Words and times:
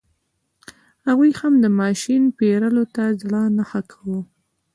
هغوی 1.07 1.31
هم 1.39 1.53
د 1.63 1.65
ماشین 1.79 2.23
پېرلو 2.37 2.83
ته 2.95 3.03
زړه 3.21 3.41
نه 3.57 3.63
ښه 3.69 3.81
کاوه. 3.91 4.21